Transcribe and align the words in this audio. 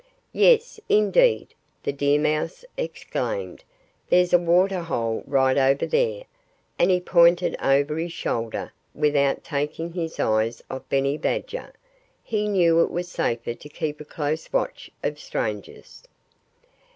"Yes, 0.33 0.79
indeed!" 0.89 1.53
the 1.83 1.93
deer 1.93 2.19
mouse 2.19 2.65
exclaimed. 2.75 3.63
"There's 4.09 4.33
a 4.33 4.39
water 4.39 4.81
hole 4.81 5.21
right 5.27 5.55
over 5.59 5.85
there!" 5.85 6.23
And 6.79 6.89
he 6.89 6.99
pointed 6.99 7.55
over 7.61 7.95
his 7.99 8.11
shoulder, 8.11 8.73
without 8.95 9.43
taking 9.43 9.93
his 9.93 10.19
eyes 10.19 10.59
off 10.71 10.89
Benny 10.89 11.19
Badger. 11.19 11.71
He 12.23 12.47
knew 12.47 12.81
it 12.81 12.89
was 12.89 13.09
safer 13.09 13.53
to 13.53 13.69
keep 13.69 14.01
a 14.01 14.05
close 14.05 14.51
watch 14.51 14.89
of 15.03 15.19
strangers. 15.19 16.01